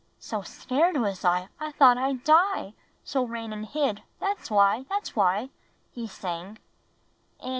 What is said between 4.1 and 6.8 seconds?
That's why! That's why!" he sang.